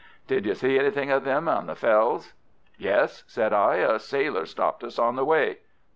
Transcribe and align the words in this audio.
Did 0.25 0.47
you 0.47 0.55
see 0.55 0.79
anything 0.79 1.11
of 1.11 1.25
them 1.25 1.47
on 1.47 1.67
the 1.67 1.75
fells?" 1.75 2.33
"Yes," 2.75 3.23
said 3.27 3.53
I; 3.53 3.75
"a 3.75 3.99
sailor 3.99 4.47
stopped 4.47 4.83
us 4.83 4.97
on 4.97 5.15
the 5.15 5.23
way." 5.23 5.59